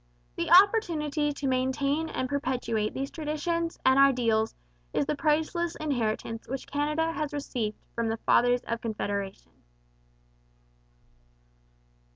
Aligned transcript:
The 0.35 0.49
opportunity 0.49 1.31
to 1.31 1.47
maintain 1.47 2.09
and 2.09 2.27
perpetuate 2.27 2.95
these 2.95 3.11
traditions 3.11 3.77
and 3.85 3.99
ideals 3.99 4.55
is 4.93 5.05
the 5.05 5.15
priceless 5.15 5.75
inheritance 5.75 6.47
which 6.47 6.65
Canada 6.65 7.11
has 7.11 7.33
received 7.33 7.77
from 7.93 8.07
the 8.09 8.17
Fathers 8.17 8.61
of 8.63 8.81
Confederation. 8.81 9.51